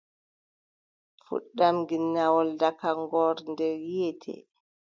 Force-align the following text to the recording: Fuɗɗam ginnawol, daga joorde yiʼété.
Fuɗɗam 1.25 1.77
ginnawol, 1.87 2.49
daga 2.59 2.89
joorde 3.09 3.67
yiʼété. 3.87 4.33